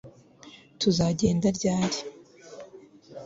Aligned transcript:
Tuzagenda 0.79 1.47
ryari 1.57 1.97